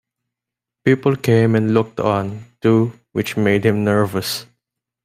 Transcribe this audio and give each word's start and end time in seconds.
People 0.83 1.15
came 1.15 1.53
and 1.53 1.75
looked 1.75 1.99
on, 1.99 2.45
too, 2.59 2.91
which 3.11 3.37
made 3.37 3.63
him 3.63 3.83
nervous. 3.83 4.47